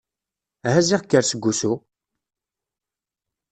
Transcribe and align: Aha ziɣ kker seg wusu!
Aha 0.67 0.81
ziɣ 0.87 1.01
kker 1.03 1.23
seg 1.25 1.43
wusu! 1.45 1.73